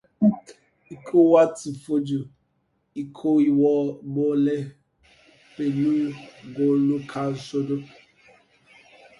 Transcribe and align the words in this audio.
Ikọ̀ 0.93 1.21
wa 1.31 1.43
ti 1.57 1.69
fojú 1.83 2.19
Ikọ̀ 3.01 3.33
Ìwó 3.49 3.71
gbolẹ̀ 4.13 4.61
pẹ̀lú 5.55 5.91
góòlù 6.55 6.95
kan 7.11 7.31
sódo. 7.45 7.75